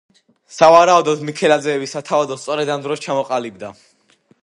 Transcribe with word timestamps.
სავარაუდოდ 0.55 1.21
მიქელაძეების 1.27 1.95
სათავადო 1.97 2.41
სწორედ 2.45 2.75
ამ 2.79 2.87
დროს 2.89 3.07
ჩამოყალიბდა. 3.07 3.75